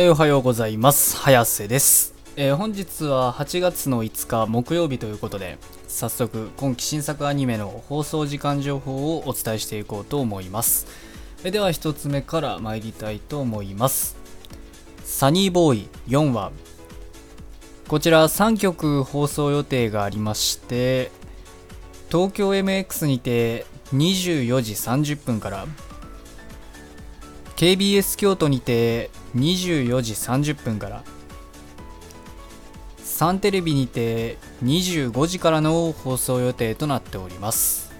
[0.00, 1.16] えーおはようございます。
[1.16, 10.86] 早瀬です、えー本日は8月の5日木曜日ということで早速今期新作アニメの放送時間情報をお伝えしていこうと思います、
[11.42, 14.16] えーでは1つ目から参りたいと思います。
[15.02, 16.52] サニーボーイ4話。
[17.88, 21.10] こちら3曲放送予定がありまして
[22.06, 25.66] 東京 MX にて24時30分から
[27.58, 31.02] KBS 京都にて24時30分から
[32.98, 37.90] サンテレビにて25時からの放送予定となっております。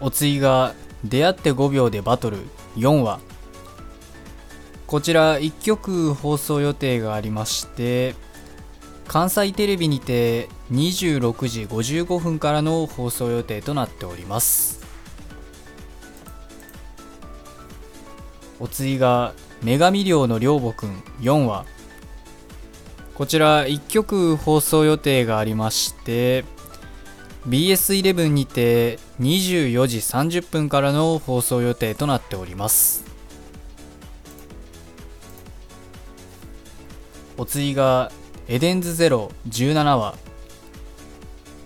[0.00, 2.38] お次が「出会って5秒でバトル」
[2.78, 3.18] 4話。
[4.86, 8.14] こちら1曲放送予定がありまして
[9.08, 14.83] 関西テレビにて26時55分からの放送予定となっております。
[18.60, 21.64] お次が「女神寮の寮母くん」4話。
[23.14, 26.44] こちら1曲放送予定がありまして
[27.48, 33.04] BS11 にて24時30分からの放送予定となっております。
[37.36, 38.10] お次が
[38.48, 40.16] 「エデンズゼロ17話。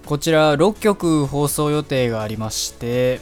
[0.06, 3.20] こちら6曲放送予定がありまして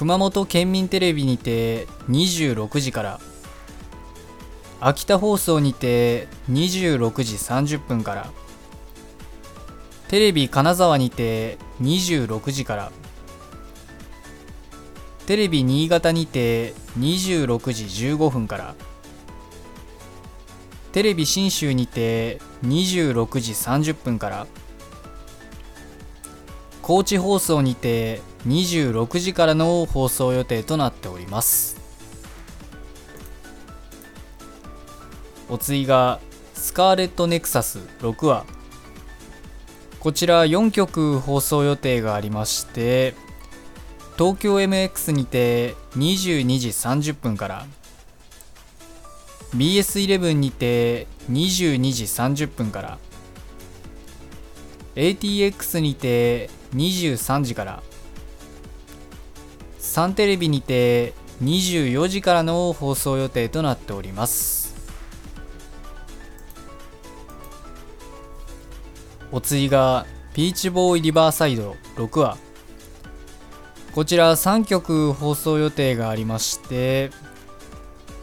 [0.00, 3.20] 熊本県民テレビにて26時から
[4.80, 8.30] 秋田放送にて26時30分から
[10.08, 12.92] テレビ金沢にて26時から
[15.26, 18.74] テレビ新潟にて26時15分から
[20.92, 24.46] テレビ信州にて26時30分から
[26.80, 31.76] 高知放送にて26時からの放送予定となっております。
[35.48, 36.20] お次が
[36.54, 38.60] 「スカーレット・ネクサス」6話。
[40.00, 43.14] こちら4曲放送予定がありまして
[44.16, 47.66] 東京 MX にて22時30分から
[49.54, 52.98] BS11 にて22時30分から
[54.94, 57.82] ATX にて23時から
[59.90, 64.72] サンテレビにて24時からの放送予定となっております。
[69.32, 72.38] お次がピーチボーイリバーサイド6話。
[73.92, 77.10] こちら3曲放送予定がありまして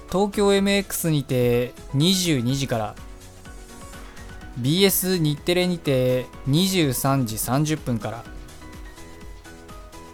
[0.10, 2.96] 東京 MX にて22時から
[4.62, 8.37] BS 日テレにて23時30分から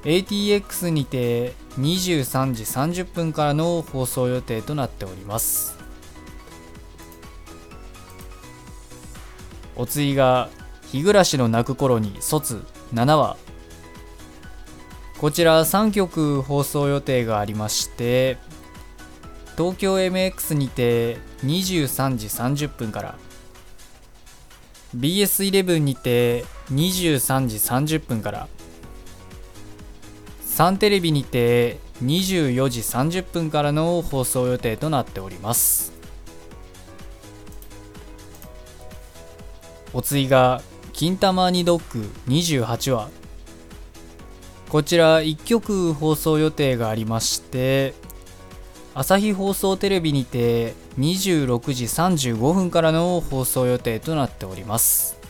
[0.04, 5.78] ATX にて23時30分からの放送予定となっております。
[9.76, 10.50] お次が
[10.92, 13.38] 「日暮らしの泣く頃に卒7話」
[15.18, 18.38] こちら3曲放送予定がありまして
[19.58, 23.16] 東京 MX にて23時30分から
[24.96, 28.48] BS11 にて23時30分から
[30.54, 35.94] サンテレビにて24時30分からの放送予定となっております。
[39.96, 40.62] お次が
[40.94, 43.10] 「金玉にドッグ」28話。
[44.70, 47.96] こちら1曲放送予定がありまして
[48.94, 55.23] 朝日放送テレビにて26時35分からの放送予定となっております。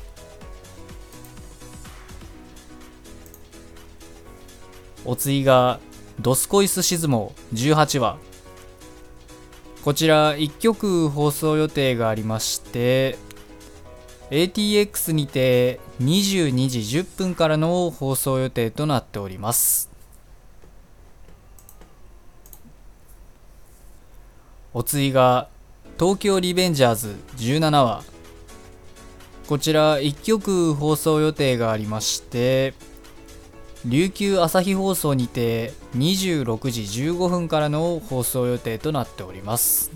[5.05, 5.79] お次が
[6.19, 8.17] 「ドスコイスシズモ18話」
[9.83, 13.17] こちら1曲放送予定がありまして
[14.29, 19.89] ATX にて22時10分からの放送予定となっております。
[24.73, 25.49] お次が
[25.99, 28.03] 東京リベンジャーズ17話。
[29.47, 32.73] こちら1曲放送予定がありまして
[33.85, 39.91] 琉球朝日放送にて26時15分からの放送予定となっております。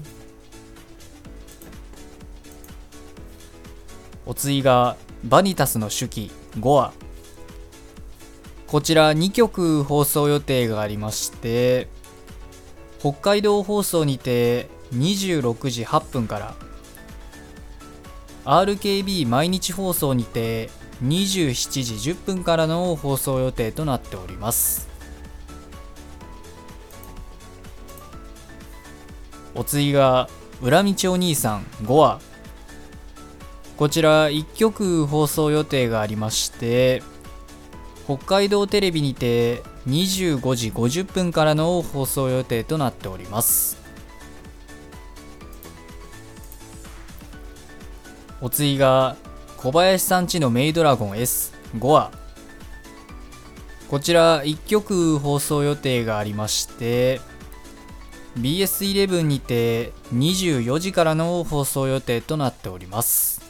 [4.27, 6.91] お次がバニタスの手記5話
[8.67, 11.87] こちら2曲放送予定がありまして
[12.99, 16.55] 北海道放送にて26時8分から
[18.43, 20.69] RKB 毎日放送にて
[21.03, 24.87] 27時10分からの放送予定となっております。
[29.55, 30.29] お次が
[30.61, 32.21] 裏道お兄さん5話
[33.75, 37.01] こちら1曲放送予定がありまして
[38.05, 43.77] 北海道テレビにて25時50分からの放送予定となっております。
[48.41, 49.15] お次が
[49.57, 52.11] 小林さんちのメイドラゴン S5 話
[53.89, 57.19] こちら1曲放送予定がありまして
[58.37, 63.41] BS11 にて24時からの放送予定となっております。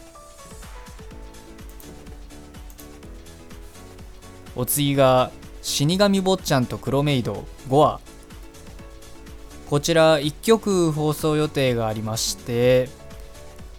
[4.56, 5.30] お次が
[5.62, 8.00] 死神坊ちゃんと黒メイド5話
[9.69, 12.89] こちら1曲放送予定がありまして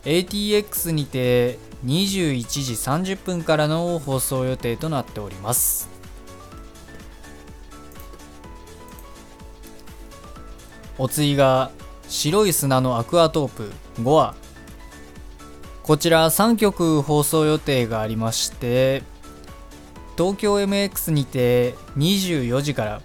[0.05, 2.73] ATX にて21時
[3.15, 5.99] 30分からの放送予定となっております。
[10.99, 11.71] お次が
[12.09, 13.71] 白い砂のアクアトープ
[14.01, 14.35] 5話
[15.85, 19.05] こちら3曲放送予定がありまして
[20.17, 23.03] 東京 MX にて24時から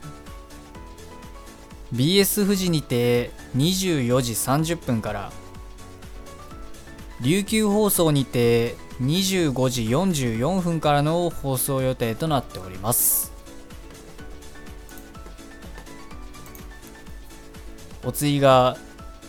[1.93, 5.31] BS 富士にて24時30分から
[7.21, 13.31] 琉球放送にて25時44分からの放送予定となっております。
[18.05, 18.75] お次が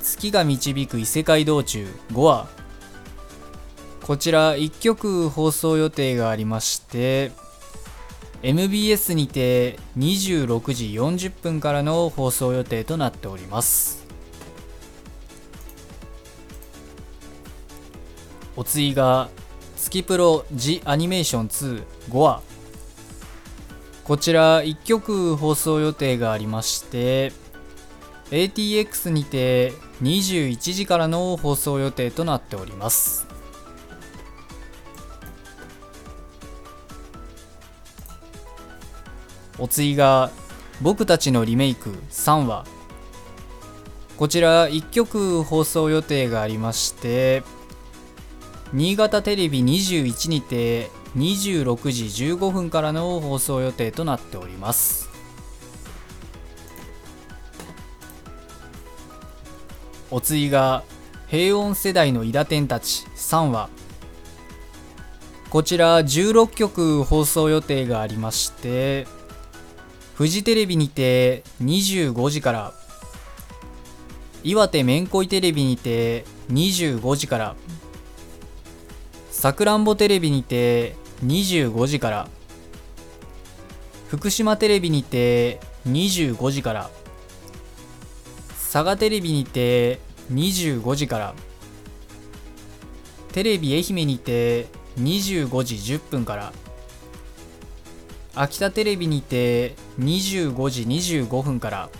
[0.02, 2.48] 月が導く異世界道中5話
[4.02, 7.30] こちら1曲放送予定がありまして
[8.42, 14.03] MBS にて26時40分からの放送予定となっております。
[18.56, 19.28] お次が
[19.76, 22.42] 月プロジアニメーション25話
[24.04, 27.32] こちら1曲放送予定がありまして
[28.30, 29.72] ATX にて
[30.02, 33.26] 21時からの放送予定となっております。
[39.58, 40.30] お次が
[40.82, 42.66] 僕たちのリメイク3話。
[44.16, 47.42] こちら1曲放送予定がありまして
[48.74, 55.08] 新潟テレビ21にて26時15分からの放送予定となっております。
[60.10, 60.82] お次が
[61.28, 63.68] 平穏世代の伊田天たち3話
[65.50, 69.06] こちら16曲放送予定がありまして
[70.14, 72.72] フジテレビにて25時から
[74.44, 77.56] 岩手めんこいテレビにて25時から
[79.44, 82.28] さくらんぼテレビにて25時から
[84.08, 86.90] 福島テレビにて25時から
[88.54, 90.00] 佐賀テレビにて
[90.32, 91.34] 25時から
[93.32, 94.64] テレビ愛媛にて
[94.98, 96.52] 25時10分から
[98.34, 101.90] 秋田テレビにて25時25分から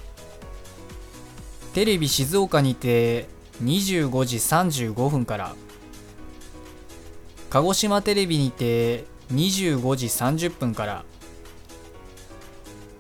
[1.75, 3.29] テレビ静岡にて
[3.63, 5.55] 25時35分から
[7.55, 11.05] 鹿児島テレビにて25時30分から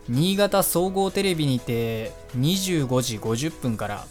[0.08, 4.06] 新潟総合テレビにて25時50分から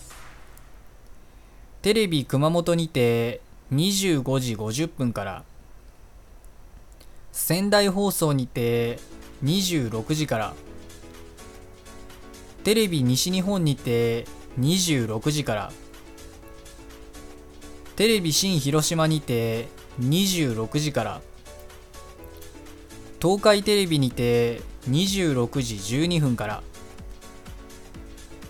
[1.81, 3.39] テレビ熊本にて
[3.71, 5.43] 25時50分から
[7.31, 9.00] 仙台放送にて
[9.45, 10.53] 26時から
[12.65, 14.25] テレビ西日本にて
[14.59, 15.71] 26時から
[17.95, 19.69] テレビ新広島にて
[20.00, 21.21] 26時から。
[23.21, 26.63] 東海テレビにて26時12分から。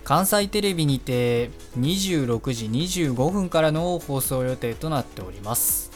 [0.03, 5.91] 関西テレビにて26時25分からの放送予定となっております。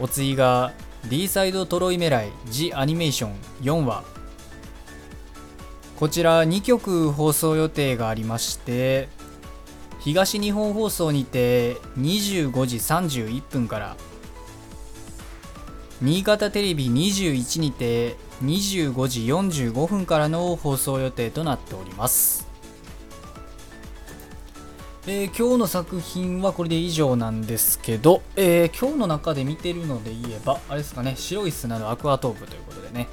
[0.00, 0.72] お次が
[1.08, 4.04] D サイドトロイメライジアニメーション4話。
[5.96, 9.08] こちら2曲放送予定がありまして
[10.00, 13.96] 東日本放送にて25時31分から
[16.00, 22.46] 新潟テレビ21にて25時45分からの放送予定となっております。
[25.08, 33.08] えー、今日の作品はこれで以上なんですけど、えー、今日の中で見てるので言えば、あれですかね、白い砂のアクアトープということでね、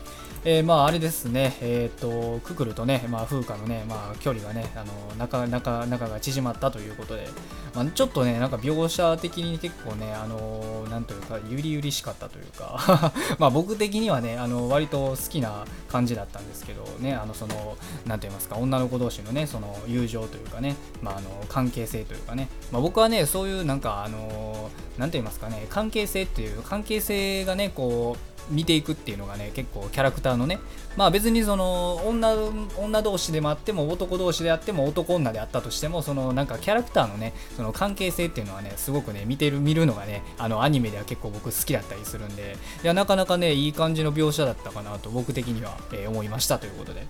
[0.47, 7.27] えー、まああれですね、えっ、ー、と、ククルとね、まあ風花のね、まあ距離がね、あの、仲、仲、仲が縮まったということで、
[7.73, 17.75] まあ、ちょっとね、なんか描写的に結構ね、あの、なんというか、ゆりゆりしかったというか まあ僕的にはね、あの、割と好きな感じだったんですけど、ね、あの、その、
[18.05, 30.59] なんて言いますか、女の子同士のね、その友情というかね、まああの、関係性というかね、まあ僕はね、そういうなんか、あの、なんて言いますかね、関係性っていう、関係性がね、こう、見ていくっていうのがね結構キャラクターのね
[30.97, 32.35] まあ別にその女
[32.77, 47.05] 女同士でもあっても男同士であっても男女であったとしてもそのなんかキャラクターのねその関係性っていうのはねすごくね見てる見るのがねあのアニメでは結構僕好きだったりするんでいやなかなかねいい感じの描写だったかなと僕的には、えー、思いましたということで。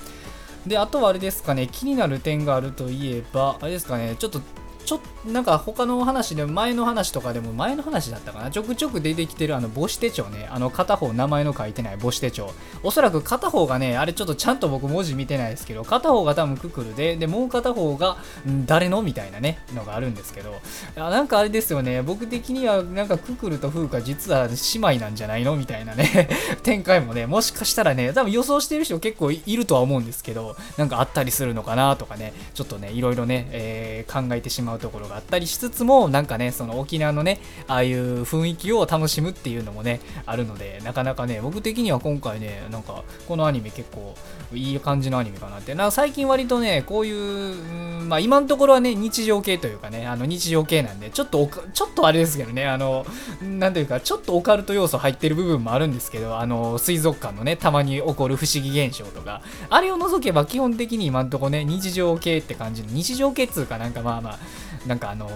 [0.65, 4.41] であとはあれですかね気になる点があるといえばあれですかねちょっと
[4.85, 8.51] ちょっなんか他の話で前の話とかでも前の話だったかな。
[8.51, 10.47] ちょくちょく出てきてるあの母子手帳ね。
[10.51, 12.51] あの片方名前の書いてない母子手帳。
[12.83, 18.17] おそらく片方がねあれちょっとちゃんと僕文字見てないですけど片方が多分ククルででもう片方が
[18.65, 20.53] 誰のみたいなねのがあるんですけど。
[20.95, 22.01] なんかあれですよね。
[22.03, 26.29] 僕的にはなんかククルとフーカ実は姉妹なんじゃないのみたいなね。
[26.63, 44.15] 展開もねもしかしたらね多分予想してる人結構いるとは思うんですけどなんかあったりするのかなとかねちょっとねいろいろね、えー、考えてしまうところがあったりしつつもなんかねその沖縄のねああいう雰囲気を楽しむっていうのもねあるのでなかなかね僕的には今回ねなんかこのアニメ結構
[44.53, 45.75] いい感じのアニメかなって。
[45.75, 53.05] な最近割とねこういう、うんまあ今のところはね日常系というかねあの日常系なんでちょっとちょっとあれですけどねあの
[53.41, 64.39] なんというかちょっとオカルト要素入ってる部分もあるんですけどあの水族館のねたまに起こる不思議現象とかあれを除けば基本的に今んとこね日常系って感じの日常系っつうかなんかまあまあ
[64.87, 65.27] なんかあの、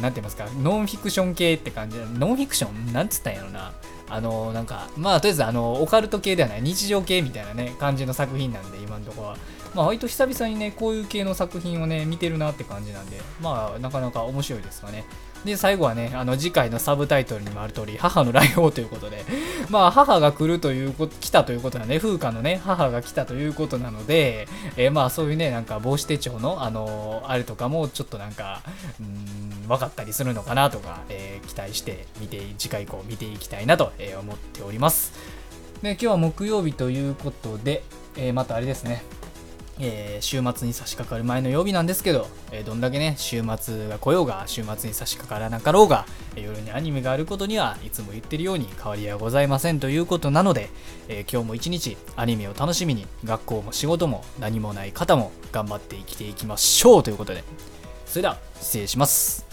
[0.00, 2.92] なんて言いますか、ノンフィクション系って感じ、ノンフィクション？
[2.92, 3.72] なんつったんやろな。
[4.10, 9.36] あの、なんか、まあ、とりあえず、あの、オカルト系ではない、日常系みたいなね、感じの作品なんで、今のところは。
[9.74, 15.04] まあ、割と久々にね、こういう系の作品をね、見てるなって感じなんで、まあ、なかなか面白いですかね。
[15.44, 19.24] で、最後はね、あの、次回のサブタイトルにもある通り、母の来訪ということで、
[19.70, 28.62] まあ、母が来るということ、来たということなんで、風花のね、母が来たということなので、えー、まあ、そういうね、なんか、帽子手帳の、あのー、あれとかも、ちょっとなんか、
[29.00, 29.02] う
[29.64, 35.12] ん、分かったりするのかなとか、えー、期待して見て、次回以降見ていきたいなと、え思っております。
[35.82, 37.84] で、今日は木曜日ということで、
[38.16, 39.04] えまたあれですね、
[39.80, 46.06] えー、週末に差し掛かる前の曜日なんですけど、えー、どんだけね、週末が来ようが、週末に差し掛からなかろうが、
[46.36, 50.70] えー、夜にアニメがあることにはいつも言ってるように変わりはございませんということなので、
[51.08, 57.44] え今日も一日アニメを楽しみに、学校も仕事も何もない方も頑張って生きていきましょうということで、
[58.06, 59.47] それでは失礼します。